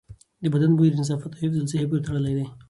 د 0.43 0.45
بدن 0.53 0.71
بوی 0.77 0.89
د 0.91 0.95
نظافت 1.01 1.31
او 1.33 1.39
حفظ 1.41 1.57
الصحې 1.59 1.87
پورې 1.89 2.05
تړلی 2.07 2.33
دی. 2.37 2.45